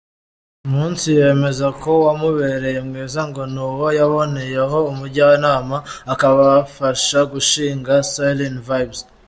[0.67, 5.77] Umunsi yemeza ko wamubereye mwiza ngo ni uwo yaboneyeho umujyanama,
[6.13, 8.99] akabafasha gushinga Clyn Vybz.